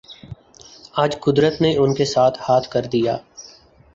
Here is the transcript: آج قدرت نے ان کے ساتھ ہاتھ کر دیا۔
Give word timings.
آج 0.93 1.17
قدرت 1.19 1.61
نے 1.61 1.75
ان 1.77 1.93
کے 1.93 2.05
ساتھ 2.05 2.39
ہاتھ 2.49 2.69
کر 2.69 2.85
دیا۔ 2.85 3.17